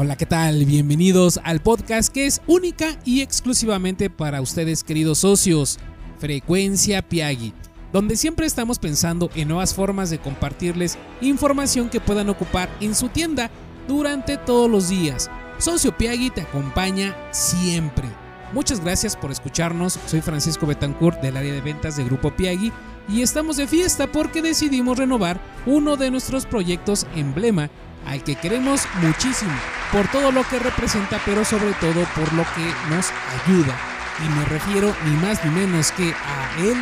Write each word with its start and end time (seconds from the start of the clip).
Hola, 0.00 0.14
¿qué 0.14 0.26
tal? 0.26 0.64
Bienvenidos 0.64 1.40
al 1.42 1.58
podcast 1.58 2.14
que 2.14 2.26
es 2.26 2.40
única 2.46 2.96
y 3.04 3.20
exclusivamente 3.20 4.10
para 4.10 4.40
ustedes 4.40 4.84
queridos 4.84 5.18
socios, 5.18 5.80
Frecuencia 6.20 7.02
Piagui, 7.02 7.52
donde 7.92 8.14
siempre 8.14 8.46
estamos 8.46 8.78
pensando 8.78 9.28
en 9.34 9.48
nuevas 9.48 9.74
formas 9.74 10.08
de 10.10 10.20
compartirles 10.20 10.96
información 11.20 11.88
que 11.88 11.98
puedan 11.98 12.28
ocupar 12.28 12.70
en 12.80 12.94
su 12.94 13.08
tienda 13.08 13.50
durante 13.88 14.36
todos 14.36 14.70
los 14.70 14.88
días. 14.88 15.28
Socio 15.58 15.90
Piagui 15.98 16.30
te 16.30 16.42
acompaña 16.42 17.16
siempre. 17.32 18.06
Muchas 18.52 18.78
gracias 18.78 19.16
por 19.16 19.32
escucharnos. 19.32 19.98
Soy 20.06 20.20
Francisco 20.20 20.64
Betancourt 20.64 21.20
del 21.20 21.36
área 21.36 21.52
de 21.52 21.60
ventas 21.60 21.96
de 21.96 22.04
Grupo 22.04 22.30
Piagui 22.30 22.72
y 23.08 23.22
estamos 23.22 23.56
de 23.56 23.66
fiesta 23.66 24.06
porque 24.06 24.42
decidimos 24.42 24.96
renovar 24.96 25.40
uno 25.66 25.96
de 25.96 26.12
nuestros 26.12 26.46
proyectos 26.46 27.04
emblema 27.16 27.68
al 28.06 28.22
que 28.22 28.36
queremos 28.36 28.82
muchísimo 29.02 29.50
por 29.92 30.06
todo 30.08 30.32
lo 30.32 30.46
que 30.48 30.58
representa, 30.58 31.20
pero 31.24 31.44
sobre 31.44 31.72
todo 31.74 32.04
por 32.14 32.32
lo 32.34 32.44
que 32.54 32.94
nos 32.94 33.06
ayuda. 33.44 33.76
Y 34.24 34.28
me 34.30 34.44
refiero 34.46 34.94
ni 35.04 35.12
más 35.16 35.44
ni 35.44 35.50
menos 35.50 35.92
que 35.92 36.12
a 36.12 36.62
el 36.62 36.76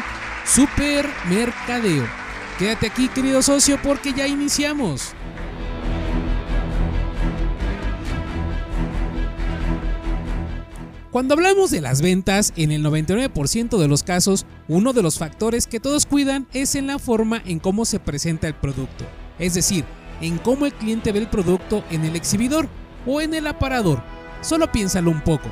supermercadeo. 0.45 2.07
Quédate 2.59 2.87
aquí, 2.87 3.09
querido 3.09 3.43
socio, 3.43 3.79
porque 3.83 4.13
ya 4.13 4.27
iniciamos. 4.27 5.15
Cuando 11.11 11.35
hablamos 11.35 11.71
de 11.71 11.81
las 11.81 12.03
ventas, 12.03 12.53
en 12.57 12.73
el 12.73 12.85
99% 12.85 13.79
de 13.79 13.89
los 13.89 14.03
casos, 14.03 14.45
uno 14.69 14.93
de 14.93 15.03
los 15.03 15.19
factores 15.19 15.67
que 15.67 15.81
todos 15.81 16.05
cuidan 16.05 16.47
es 16.53 16.75
en 16.75 16.87
la 16.87 16.99
forma 16.99 17.43
en 17.47 17.59
cómo 17.59 17.87
se 17.87 18.01
presenta 18.01 18.49
el 18.49 18.55
producto. 18.55 19.07
Es 19.39 19.55
decir, 19.55 19.85
en 20.21 20.37
cómo 20.39 20.67
el 20.67 20.75
cliente 20.75 21.13
ve 21.13 21.21
el 21.21 21.29
producto 21.29 21.85
en 21.91 22.05
el 22.05 22.17
exhibidor 22.17 22.69
o 23.07 23.21
en 23.21 23.35
el 23.35 23.47
aparador. 23.47 24.03
Solo 24.41 24.71
piénsalo 24.71 25.11
un 25.11 25.21
poco. 25.21 25.49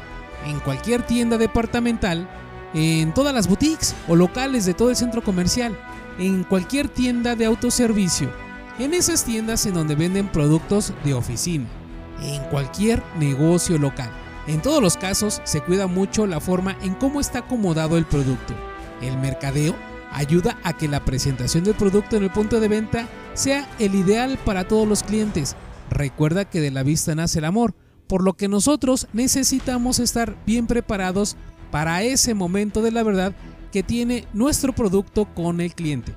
En 0.47 0.60
cualquier 0.60 1.02
tienda 1.02 1.38
departamental, 1.38 2.28
en 2.74 3.14
todas 3.14 3.33
las 3.33 3.46
boutiques 3.46 3.94
o 4.08 4.16
locales 4.16 4.66
de 4.66 4.74
todo 4.74 4.91
el 4.91 4.96
centro 4.96 5.22
comercial, 5.22 5.78
en 6.19 6.44
cualquier 6.44 6.88
tienda 6.88 7.34
de 7.34 7.46
autoservicio, 7.46 8.30
en 8.78 8.94
esas 8.94 9.24
tiendas 9.24 9.64
en 9.66 9.74
donde 9.74 9.94
venden 9.94 10.28
productos 10.28 10.92
de 11.05 11.14
oficina, 11.14 11.66
en 12.20 12.42
cualquier 12.44 13.02
negocio 13.19 13.78
local. 13.78 14.11
En 14.46 14.61
todos 14.61 14.83
los 14.83 14.96
casos 14.96 15.41
se 15.44 15.62
cuida 15.62 15.86
mucho 15.86 16.27
la 16.27 16.41
forma 16.41 16.77
en 16.83 16.94
cómo 16.94 17.20
está 17.20 17.41
acomodado 17.41 17.96
el 17.96 18.05
producto. 18.05 18.55
El 19.00 19.16
mercadeo 19.18 19.74
ayuda 20.12 20.58
a 20.62 20.74
que 20.74 20.86
la 20.86 21.05
presentación 21.05 21.64
del 21.64 21.74
producto 21.74 22.16
en 22.16 22.24
el 22.24 22.30
punto 22.30 22.61
de 22.61 22.68
venta 22.68 23.08
sea 23.33 23.68
el 23.78 23.94
ideal 23.94 24.39
para 24.44 24.64
todos 24.64 24.86
los 24.86 25.02
clientes. 25.02 25.56
Recuerda 25.94 26.44
que 26.44 26.60
de 26.60 26.72
la 26.72 26.82
vista 26.82 27.14
nace 27.14 27.38
el 27.38 27.44
amor, 27.44 27.72
por 28.08 28.22
lo 28.22 28.34
que 28.34 28.48
nosotros 28.48 29.06
necesitamos 29.12 30.00
estar 30.00 30.36
bien 30.44 30.66
preparados 30.66 31.36
para 31.70 32.02
ese 32.02 32.34
momento 32.34 32.82
de 32.82 32.90
la 32.90 33.04
verdad 33.04 33.32
que 33.72 33.84
tiene 33.84 34.26
nuestro 34.32 34.74
producto 34.74 35.24
con 35.34 35.60
el 35.60 35.72
cliente. 35.72 36.12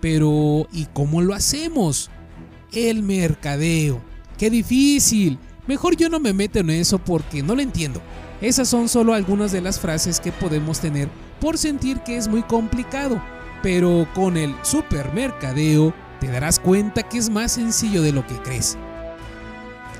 Pero, 0.00 0.68
¿y 0.70 0.86
cómo 0.92 1.22
lo 1.22 1.34
hacemos? 1.34 2.10
El 2.72 3.02
mercadeo. 3.02 4.02
¡Qué 4.36 4.50
difícil! 4.50 5.38
Mejor 5.66 5.96
yo 5.96 6.10
no 6.10 6.20
me 6.20 6.34
meto 6.34 6.58
en 6.58 6.70
eso 6.70 6.98
porque 6.98 7.42
no 7.42 7.54
lo 7.54 7.62
entiendo. 7.62 8.02
Esas 8.42 8.68
son 8.68 8.88
solo 8.88 9.14
algunas 9.14 9.50
de 9.50 9.60
las 9.62 9.80
frases 9.80 10.20
que 10.20 10.32
podemos 10.32 10.80
tener 10.80 11.08
por 11.40 11.56
sentir 11.56 12.00
que 12.00 12.16
es 12.16 12.28
muy 12.28 12.42
complicado, 12.42 13.22
pero 13.62 14.06
con 14.14 14.36
el 14.36 14.54
supermercadeo 14.62 15.94
te 16.20 16.26
darás 16.26 16.58
cuenta 16.58 17.02
que 17.02 17.18
es 17.18 17.30
más 17.30 17.52
sencillo 17.52 18.02
de 18.02 18.12
lo 18.12 18.26
que 18.26 18.36
crees. 18.42 18.76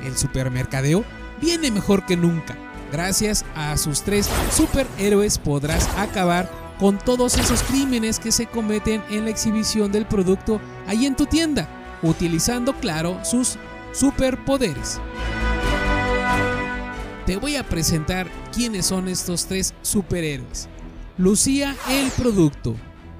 El 0.04 0.16
supermercadeo 0.16 1.04
viene 1.40 1.70
mejor 1.70 2.04
que 2.06 2.16
nunca. 2.16 2.56
Gracias 2.90 3.44
a 3.54 3.76
sus 3.76 4.02
tres 4.02 4.28
superhéroes 4.54 5.38
podrás 5.38 5.88
acabar 5.96 6.50
con 6.78 6.98
todos 6.98 7.38
esos 7.38 7.62
crímenes 7.62 8.18
que 8.18 8.32
se 8.32 8.46
cometen 8.46 9.02
en 9.10 9.24
la 9.24 9.30
exhibición 9.30 9.92
del 9.92 10.06
producto 10.06 10.60
ahí 10.86 11.06
en 11.06 11.16
tu 11.16 11.26
tienda, 11.26 11.68
utilizando 12.02 12.74
claro 12.74 13.18
sus 13.24 13.56
superpoderes 13.92 15.00
te 17.26 17.36
voy 17.36 17.56
a 17.56 17.62
presentar 17.62 18.28
quiénes 18.52 18.86
son 18.86 19.08
estos 19.08 19.46
tres 19.46 19.74
superhéroes. 19.82 20.68
Lucía 21.18 21.76
el 21.90 22.10
producto, 22.10 22.74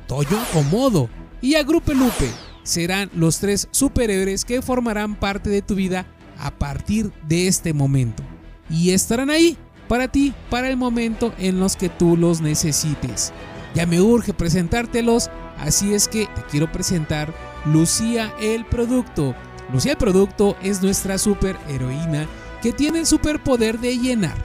Toyo 0.08 0.38
Comodo 0.52 1.08
y 1.40 1.54
Agrupe 1.54 1.94
Lupe 1.94 2.28
serán 2.62 3.10
los 3.14 3.38
tres 3.38 3.68
superhéroes 3.70 4.44
que 4.44 4.62
formarán 4.62 5.14
parte 5.14 5.50
de 5.50 5.62
tu 5.62 5.74
vida 5.74 6.06
a 6.38 6.50
partir 6.50 7.12
de 7.28 7.48
este 7.48 7.72
momento. 7.72 8.22
Y 8.70 8.90
estarán 8.90 9.30
ahí 9.30 9.56
para 9.88 10.08
ti, 10.08 10.32
para 10.50 10.68
el 10.68 10.76
momento 10.76 11.34
en 11.38 11.60
los 11.60 11.76
que 11.76 11.88
tú 11.88 12.16
los 12.16 12.40
necesites. 12.40 13.32
Ya 13.74 13.86
me 13.86 14.00
urge 14.00 14.32
presentártelos, 14.32 15.30
así 15.58 15.94
es 15.94 16.08
que 16.08 16.26
te 16.26 16.42
quiero 16.50 16.70
presentar 16.70 17.32
Lucía 17.66 18.34
el 18.40 18.64
producto. 18.64 19.34
Lucía 19.72 19.92
el 19.92 19.98
producto 19.98 20.56
es 20.62 20.82
nuestra 20.82 21.18
superheroína 21.18 22.26
que 22.60 22.72
tiene 22.72 23.00
el 23.00 23.06
superpoder 23.06 23.78
de 23.78 23.98
llenar. 23.98 24.36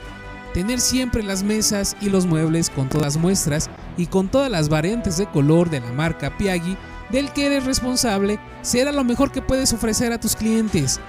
Tener 0.54 0.80
siempre 0.80 1.22
las 1.22 1.42
mesas 1.42 1.96
y 2.00 2.08
los 2.08 2.26
muebles 2.26 2.70
con 2.70 2.88
todas 2.88 3.16
muestras 3.16 3.68
y 3.96 4.06
con 4.06 4.28
todas 4.28 4.50
las 4.50 4.68
variantes 4.68 5.16
de 5.18 5.26
color 5.26 5.68
de 5.70 5.80
la 5.80 5.92
marca 5.92 6.36
Piagui 6.36 6.76
del 7.10 7.32
que 7.32 7.46
eres 7.46 7.64
responsable 7.64 8.38
será 8.62 8.92
lo 8.92 9.04
mejor 9.04 9.30
que 9.30 9.42
puedes 9.42 9.72
ofrecer 9.72 10.12
a 10.12 10.20
tus 10.20 10.36
clientes. 10.36 11.00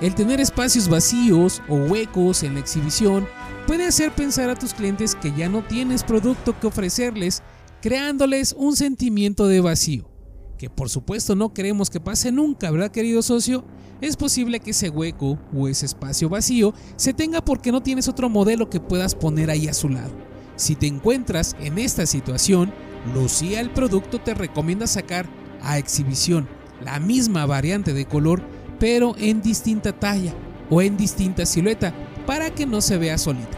El 0.00 0.14
tener 0.14 0.40
espacios 0.40 0.88
vacíos 0.88 1.60
o 1.68 1.74
huecos 1.74 2.42
en 2.42 2.54
la 2.54 2.60
exhibición 2.60 3.26
puede 3.66 3.86
hacer 3.86 4.12
pensar 4.12 4.48
a 4.48 4.56
tus 4.56 4.72
clientes 4.72 5.14
que 5.14 5.32
ya 5.32 5.48
no 5.48 5.62
tienes 5.62 6.04
producto 6.04 6.58
que 6.58 6.68
ofrecerles, 6.68 7.42
creándoles 7.82 8.54
un 8.56 8.76
sentimiento 8.76 9.48
de 9.48 9.60
vacío, 9.60 10.08
que 10.56 10.70
por 10.70 10.88
supuesto 10.88 11.34
no 11.34 11.52
queremos 11.52 11.90
que 11.90 12.00
pase 12.00 12.30
nunca, 12.30 12.70
¿verdad 12.70 12.90
querido 12.90 13.22
socio? 13.22 13.64
es 14.00 14.16
posible 14.16 14.60
que 14.60 14.70
ese 14.70 14.90
hueco 14.90 15.38
o 15.54 15.68
ese 15.68 15.86
espacio 15.86 16.28
vacío 16.28 16.74
se 16.96 17.12
tenga 17.12 17.44
porque 17.44 17.72
no 17.72 17.82
tienes 17.82 18.08
otro 18.08 18.28
modelo 18.28 18.70
que 18.70 18.80
puedas 18.80 19.14
poner 19.14 19.50
ahí 19.50 19.68
a 19.68 19.74
su 19.74 19.88
lado. 19.88 20.12
Si 20.56 20.76
te 20.76 20.86
encuentras 20.86 21.56
en 21.60 21.78
esta 21.78 22.06
situación, 22.06 22.72
Lucía 23.14 23.60
el 23.60 23.70
producto 23.70 24.20
te 24.20 24.34
recomienda 24.34 24.86
sacar 24.86 25.28
a 25.62 25.78
exhibición 25.78 26.48
la 26.84 27.00
misma 27.00 27.46
variante 27.46 27.92
de 27.92 28.06
color 28.06 28.42
pero 28.78 29.14
en 29.18 29.42
distinta 29.42 29.92
talla 29.92 30.34
o 30.70 30.82
en 30.82 30.96
distinta 30.96 31.46
silueta 31.46 31.92
para 32.26 32.50
que 32.50 32.66
no 32.66 32.80
se 32.80 32.98
vea 32.98 33.18
solita. 33.18 33.56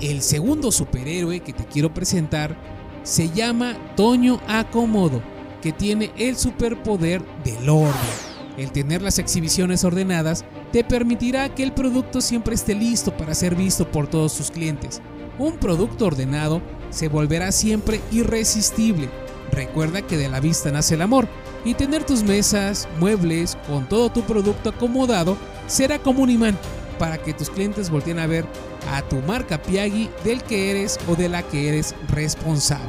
El 0.00 0.22
segundo 0.22 0.72
superhéroe 0.72 1.40
que 1.40 1.52
te 1.52 1.64
quiero 1.64 1.92
presentar 1.92 2.56
se 3.02 3.28
llama 3.30 3.76
Toño 3.96 4.40
Acomodo 4.46 5.22
que 5.60 5.72
tiene 5.72 6.10
el 6.16 6.36
superpoder 6.36 7.22
del 7.44 7.68
orden. 7.68 7.94
El 8.56 8.72
tener 8.72 9.02
las 9.02 9.18
exhibiciones 9.18 9.84
ordenadas 9.84 10.44
te 10.72 10.84
permitirá 10.84 11.54
que 11.54 11.62
el 11.62 11.72
producto 11.72 12.20
siempre 12.20 12.54
esté 12.54 12.74
listo 12.74 13.16
para 13.16 13.34
ser 13.34 13.54
visto 13.54 13.90
por 13.90 14.08
todos 14.08 14.34
tus 14.36 14.50
clientes. 14.50 15.00
Un 15.38 15.56
producto 15.56 16.06
ordenado 16.06 16.60
se 16.90 17.08
volverá 17.08 17.52
siempre 17.52 18.00
irresistible. 18.10 19.08
Recuerda 19.52 20.02
que 20.02 20.16
de 20.16 20.28
la 20.28 20.40
vista 20.40 20.70
nace 20.70 20.94
el 20.94 21.02
amor 21.02 21.28
y 21.64 21.74
tener 21.74 22.04
tus 22.04 22.22
mesas, 22.22 22.88
muebles 22.98 23.56
con 23.66 23.88
todo 23.88 24.10
tu 24.10 24.22
producto 24.22 24.70
acomodado 24.70 25.36
será 25.66 25.98
como 25.98 26.22
un 26.22 26.30
imán 26.30 26.58
para 26.98 27.18
que 27.18 27.32
tus 27.32 27.50
clientes 27.50 27.90
volteen 27.90 28.18
a 28.18 28.26
ver 28.26 28.44
a 28.92 29.02
tu 29.02 29.16
marca 29.22 29.60
Piagui 29.60 30.10
del 30.24 30.42
que 30.42 30.70
eres 30.70 30.98
o 31.08 31.16
de 31.16 31.28
la 31.28 31.42
que 31.42 31.68
eres 31.68 31.94
responsable. 32.08 32.88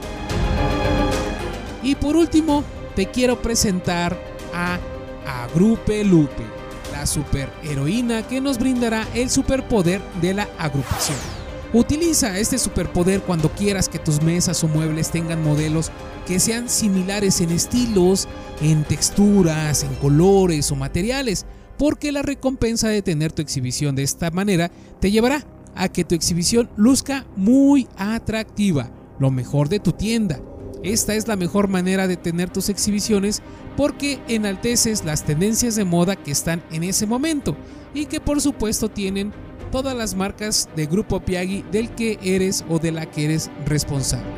Y 1.84 1.96
por 1.96 2.16
último, 2.16 2.64
te 2.96 3.08
quiero 3.08 3.42
presentar 3.42 4.18
a 4.54 4.80
Agrupe 5.26 6.04
Lupe, 6.04 6.44
la 6.92 7.06
superheroína 7.06 8.28
que 8.28 8.42
nos 8.42 8.58
brindará 8.58 9.08
el 9.14 9.30
superpoder 9.30 10.02
de 10.22 10.34
la 10.34 10.50
agrupación. 10.58 11.41
Utiliza 11.74 12.38
este 12.38 12.58
superpoder 12.58 13.22
cuando 13.22 13.50
quieras 13.50 13.88
que 13.88 13.98
tus 13.98 14.22
mesas 14.22 14.62
o 14.64 14.68
muebles 14.68 15.10
tengan 15.10 15.42
modelos 15.42 15.90
que 16.28 16.38
sean 16.38 16.68
similares 16.68 17.40
en 17.40 17.50
estilos, 17.50 18.28
en 18.62 18.84
texturas, 18.84 19.84
en 19.84 19.96
colores 19.96 20.70
o 20.72 20.76
materiales, 20.76 21.46
porque 21.78 22.12
la 22.12 22.24
recompensa 22.24 22.90
de 22.90 23.02
tener 23.02 23.32
tu 23.32 23.42
exhibición 23.42 23.96
de 23.96 24.04
esta 24.04 24.32
manera 24.32 24.70
te 25.00 25.12
llevará 25.12 25.46
a 25.74 25.88
que 25.88 26.04
tu 26.04 26.14
exhibición 26.14 26.70
luzca 26.76 27.26
muy 27.38 27.88
atractiva, 27.96 28.92
lo 29.18 29.32
mejor 29.32 29.70
de 29.70 29.80
tu 29.80 29.94
tienda. 29.94 30.42
Esta 30.84 31.16
es 31.16 31.30
la 31.30 31.38
mejor 31.38 31.70
manera 31.70 32.06
de 32.08 32.18
tener 32.18 32.50
tus 32.50 32.68
exhibiciones 32.68 33.42
porque 33.78 34.20
enalteces 34.28 35.06
las 35.06 35.24
tendencias 35.24 35.76
de 35.76 35.86
moda 35.86 36.18
que 36.18 36.32
están 36.32 36.64
en 36.72 36.84
ese 36.84 37.06
momento 37.06 37.56
y 37.94 38.08
que 38.08 38.20
por 38.20 38.42
supuesto 38.42 38.90
tienen 38.90 39.32
todas 39.72 39.96
las 39.96 40.16
marcas 40.16 40.70
de 40.76 40.86
Grupo 40.86 41.22
Piagui 41.22 41.64
del 41.72 41.90
que 41.90 42.20
eres 42.22 42.64
o 42.70 42.78
de 42.78 42.92
la 42.92 43.06
que 43.06 43.26
eres 43.26 43.50
responsable. 43.66 44.30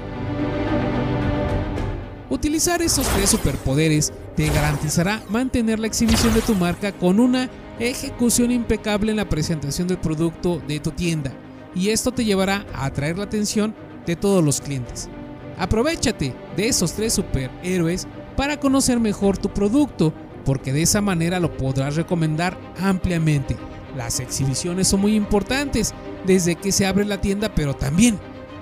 Utilizar 2.30 2.82
estos 2.82 3.08
tres 3.08 3.30
superpoderes 3.30 4.14
te 4.36 4.48
garantizará 4.48 5.22
mantener 5.30 5.80
la 5.80 5.88
exhibición 5.88 6.34
de 6.34 6.42
tu 6.42 6.56
marca 6.56 6.92
con 6.92 7.20
una 7.20 7.50
ejecución 7.80 8.52
impecable 8.52 9.12
en 9.12 9.18
la 9.18 9.30
presentación 9.30 9.88
del 9.88 9.98
producto 9.98 10.62
de 10.68 10.80
tu 10.80 10.92
tienda 10.92 11.32
y 11.76 11.90
esto 11.90 12.12
te 12.12 12.26
llevará 12.26 12.66
a 12.74 12.86
atraer 12.86 13.18
la 13.18 13.26
atención 13.26 13.76
de 14.06 14.16
todos 14.16 14.44
los 14.44 14.62
clientes. 14.62 15.10
Aprovechate 15.58 16.34
de 16.56 16.68
esos 16.68 16.94
tres 16.94 17.14
superhéroes 17.14 18.08
para 18.36 18.60
conocer 18.60 19.00
mejor 19.00 19.38
tu 19.38 19.50
producto 19.50 20.14
porque 20.46 20.74
de 20.74 20.82
esa 20.82 21.02
manera 21.02 21.40
lo 21.40 21.56
podrás 21.56 21.96
recomendar 21.96 22.58
ampliamente. 22.80 23.56
Las 23.96 24.20
exhibiciones 24.20 24.88
son 24.88 25.02
muy 25.02 25.16
importantes 25.16 25.94
desde 26.26 26.56
que 26.56 26.72
se 26.72 26.86
abre 26.86 27.06
la 27.06 27.22
tienda 27.22 27.54
pero 27.54 27.76
también 27.76 28.20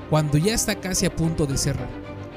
cuando 0.09 0.37
ya 0.37 0.53
está 0.53 0.75
casi 0.75 1.05
a 1.05 1.15
punto 1.15 1.45
de 1.45 1.57
cerrar. 1.57 1.87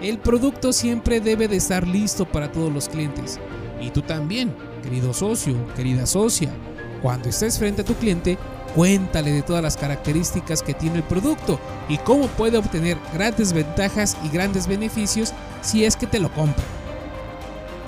El 0.00 0.18
producto 0.18 0.72
siempre 0.72 1.20
debe 1.20 1.48
de 1.48 1.56
estar 1.56 1.86
listo 1.86 2.24
para 2.24 2.52
todos 2.52 2.72
los 2.72 2.88
clientes. 2.88 3.40
Y 3.80 3.90
tú 3.90 4.02
también, 4.02 4.54
querido 4.82 5.12
socio, 5.12 5.56
querida 5.74 6.06
socia, 6.06 6.50
cuando 7.02 7.28
estés 7.28 7.58
frente 7.58 7.82
a 7.82 7.84
tu 7.84 7.94
cliente, 7.94 8.38
cuéntale 8.74 9.32
de 9.32 9.42
todas 9.42 9.62
las 9.62 9.76
características 9.76 10.62
que 10.62 10.74
tiene 10.74 10.98
el 10.98 11.02
producto 11.02 11.58
y 11.88 11.98
cómo 11.98 12.28
puede 12.28 12.58
obtener 12.58 12.96
grandes 13.12 13.52
ventajas 13.52 14.16
y 14.24 14.28
grandes 14.28 14.66
beneficios 14.66 15.32
si 15.62 15.84
es 15.84 15.96
que 15.96 16.06
te 16.06 16.20
lo 16.20 16.32
compra. 16.32 16.64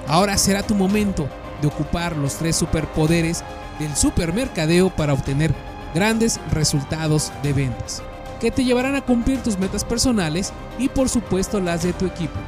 Ahora 0.09 0.37
será 0.37 0.63
tu 0.63 0.75
momento 0.75 1.29
de 1.61 1.69
ocupar 1.69 2.17
los 2.17 2.35
tres 2.37 2.57
superpoderes 2.57 3.45
del 3.79 3.95
supermercadeo 3.97 4.91
para 4.91 5.13
obtener 5.13 5.55
grandes 5.95 6.41
resultados 6.53 7.33
de 7.43 7.53
ventas 7.53 8.03
que 8.41 8.51
te 8.51 8.65
llevarán 8.65 8.95
a 8.95 9.01
cumplir 9.01 9.43
tus 9.43 9.59
metas 9.59 9.85
personales 9.85 10.53
y 10.79 10.89
por 10.89 11.09
supuesto 11.09 11.61
las 11.61 11.83
de 11.83 11.93
tu 11.93 12.07
equipo. 12.07 12.39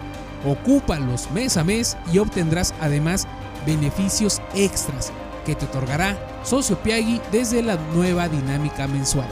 Ocúpalos 0.44 1.30
mes 1.30 1.56
a 1.56 1.64
mes 1.64 1.96
y 2.12 2.18
obtendrás 2.18 2.74
además 2.80 3.26
beneficios 3.66 4.40
extras 4.54 5.12
que 5.44 5.54
te 5.54 5.64
otorgará 5.64 6.16
Socio 6.44 6.78
Piagui 6.82 7.20
desde 7.32 7.62
la 7.62 7.76
nueva 7.94 8.28
dinámica 8.28 8.86
mensual. 8.86 9.28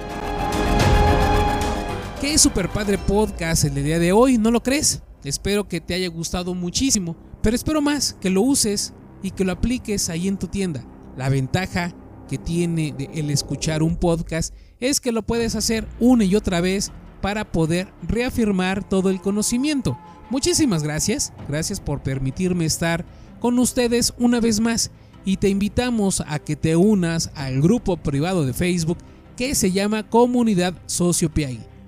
Qué 2.20 2.38
super 2.38 2.68
padre 2.70 2.98
podcast 2.98 3.64
el 3.64 3.74
día 3.74 3.98
de 3.98 4.12
hoy, 4.12 4.38
¿no 4.38 4.50
lo 4.50 4.62
crees? 4.62 5.02
Espero 5.22 5.68
que 5.68 5.80
te 5.80 5.94
haya 5.94 6.08
gustado 6.08 6.54
muchísimo, 6.54 7.16
pero 7.42 7.54
espero 7.54 7.82
más 7.82 8.14
que 8.20 8.30
lo 8.30 8.42
uses 8.42 8.94
y 9.22 9.30
que 9.30 9.44
lo 9.44 9.52
apliques 9.52 10.08
ahí 10.08 10.26
en 10.26 10.38
tu 10.38 10.46
tienda. 10.46 10.84
La 11.16 11.28
ventaja 11.28 11.94
que 12.28 12.38
tiene 12.38 12.94
el 13.14 13.30
escuchar 13.30 13.82
un 13.82 13.96
podcast 13.96 14.54
es 14.80 15.00
que 15.00 15.12
lo 15.12 15.22
puedes 15.22 15.54
hacer 15.54 15.86
una 16.00 16.24
y 16.24 16.34
otra 16.34 16.60
vez 16.60 16.92
para 17.22 17.50
poder 17.50 17.88
reafirmar 18.06 18.86
todo 18.88 19.10
el 19.10 19.20
conocimiento. 19.20 19.98
Muchísimas 20.30 20.82
gracias, 20.82 21.32
gracias 21.48 21.80
por 21.80 22.02
permitirme 22.02 22.64
estar 22.64 23.04
con 23.40 23.58
ustedes 23.58 24.12
una 24.18 24.40
vez 24.40 24.60
más 24.60 24.90
y 25.24 25.38
te 25.38 25.48
invitamos 25.48 26.22
a 26.26 26.38
que 26.38 26.56
te 26.56 26.76
unas 26.76 27.30
al 27.34 27.60
grupo 27.60 27.96
privado 27.96 28.44
de 28.44 28.52
Facebook 28.52 28.98
que 29.36 29.54
se 29.54 29.72
llama 29.72 30.08
Comunidad 30.08 30.74
Socio 30.86 31.30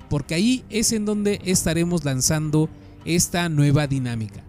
porque 0.09 0.35
ahí 0.35 0.65
es 0.71 0.93
en 0.93 1.05
donde 1.05 1.41
estaremos 1.45 2.05
lanzando 2.05 2.69
esta 3.05 3.49
nueva 3.49 3.87
dinámica. 3.87 4.43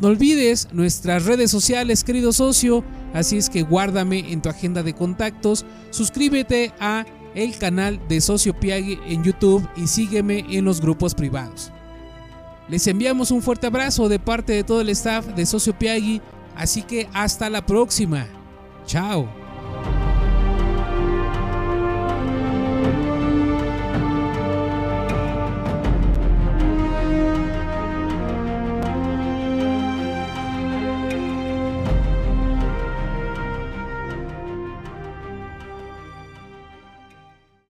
No 0.00 0.08
olvides 0.08 0.68
nuestras 0.72 1.24
redes 1.24 1.50
sociales, 1.50 2.04
querido 2.04 2.32
socio, 2.32 2.84
así 3.14 3.36
es 3.36 3.50
que 3.50 3.62
guárdame 3.62 4.32
en 4.32 4.40
tu 4.40 4.48
agenda 4.48 4.82
de 4.82 4.94
contactos, 4.94 5.64
suscríbete 5.90 6.72
a 6.78 7.04
el 7.34 7.56
canal 7.58 8.00
de 8.08 8.20
Socio 8.20 8.58
Piagui 8.58 8.98
en 9.06 9.24
YouTube 9.24 9.68
y 9.76 9.86
sígueme 9.86 10.44
en 10.50 10.64
los 10.64 10.80
grupos 10.80 11.14
privados. 11.14 11.72
Les 12.68 12.86
enviamos 12.86 13.30
un 13.30 13.42
fuerte 13.42 13.66
abrazo 13.66 14.08
de 14.08 14.18
parte 14.18 14.52
de 14.52 14.64
todo 14.64 14.82
el 14.82 14.90
staff 14.90 15.26
de 15.26 15.46
Socio 15.46 15.76
Piagui, 15.76 16.20
así 16.54 16.82
que 16.82 17.08
hasta 17.12 17.50
la 17.50 17.64
próxima. 17.64 18.26
Chao. 18.86 19.37